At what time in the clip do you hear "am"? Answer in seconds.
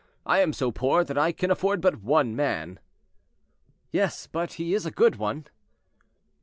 0.39-0.51